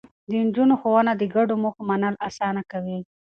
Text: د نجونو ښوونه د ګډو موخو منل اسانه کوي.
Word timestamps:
د 0.29 0.31
نجونو 0.45 0.73
ښوونه 0.81 1.11
د 1.15 1.23
ګډو 1.35 1.55
موخو 1.63 1.81
منل 1.89 2.15
اسانه 2.27 2.61
کوي. 2.71 2.99